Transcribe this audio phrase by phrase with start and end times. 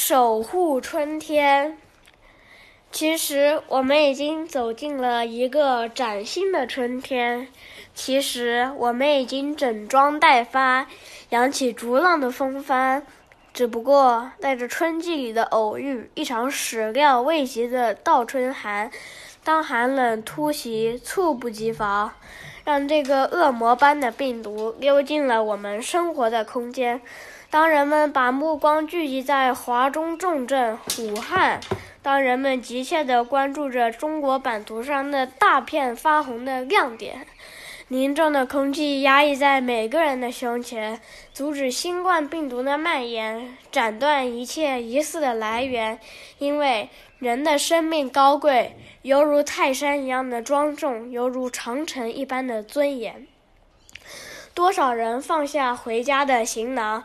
[0.00, 1.76] 守护春天。
[2.92, 7.48] 其实我们已经走进了一个崭新的春天。
[7.94, 10.86] 其实我们已经整装待发，
[11.30, 13.04] 扬起逐浪的风帆。
[13.52, 18.92] 只不过带着春季里的偶遇，一场始料未及的倒春寒。
[19.42, 22.12] 当寒冷突袭，猝不及防，
[22.64, 27.00] 让这个恶魔般的病毒溜进了我们生活的空间。
[27.50, 31.58] 当人们把目光聚集在华中重镇武汉，
[32.02, 37.26] 当人们急切地关注着中国版图上的大片发红的亮点，
[37.88, 41.00] 凝重的空气压抑在每个人的胸前，
[41.32, 45.98] 阻止新冠病毒的蔓延，斩断一切疑似的来源。
[46.36, 53.26] 因为人的生命高贵，犹如泰山一样的庄重，犹如长城一般的尊严。
[54.52, 57.04] 多少人放下回家的行囊？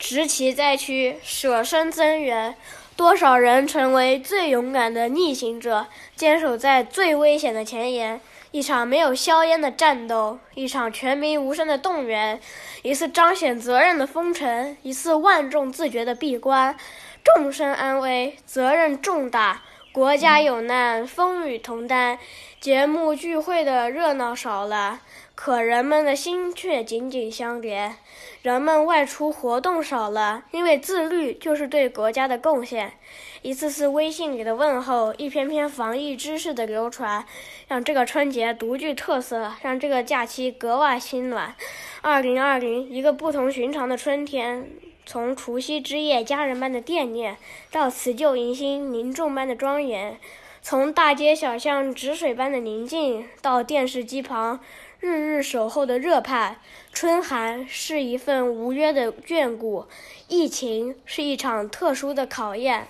[0.00, 2.56] 直旗灾区，舍身增援，
[2.96, 8.18] 多少人成为最勇敢的逆行者，坚守在最危险的前沿。
[8.50, 12.40] 一场没有硝烟的战斗，一场全民无声的动员，
[12.82, 16.74] 一次彰显责任的封城，一次万众自觉的闭关。
[17.22, 19.62] 众生安危，责任重大。
[19.92, 22.16] 国家有难，风雨同担。
[22.60, 25.00] 节目聚会的热闹少了，
[25.34, 27.96] 可人们的心却紧紧相连。
[28.42, 32.92] 人们外出活动少了，因为自律就是对国家的贡献。
[33.42, 37.26] 一次次微信里的问候，一篇篇防疫知识的流传，
[37.66, 41.56] 让这个春节独具特色，让这个假期格外心暖。
[42.00, 44.70] 二零二零，一个不同寻常的春天。
[45.06, 47.36] 从除夕之夜家人般的惦念，
[47.70, 50.14] 到辞旧迎新凝重般的庄严；
[50.62, 54.60] 从大街小巷止水般的宁静，到电视机旁
[55.00, 56.56] 日日守候的热盼。
[56.92, 59.86] 春寒是一份无约的眷顾，
[60.28, 62.88] 疫情是一场特殊的考验。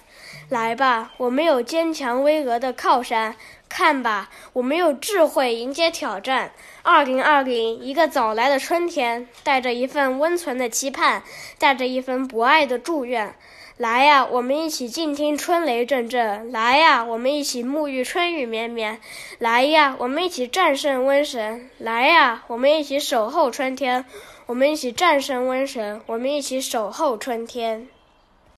[0.48, 3.36] 来吧，我们有坚强巍峨的靠山。
[3.80, 6.52] 看吧，我们用智慧迎接挑战。
[6.82, 11.22] 二零二零，一个早来的春天，带着一份温存的期盼，
[11.58, 13.34] 带着一份博爱的祝愿。
[13.78, 18.98] 来呀，我们一起静听春雷阵阵；来呀，我们一起沐浴春雨绵绵；
[19.38, 24.04] 来呀，我们一起战胜瘟神；来呀，我们一起守候春天；
[24.44, 27.88] 我们一起战胜瘟神；我们一起守候春天。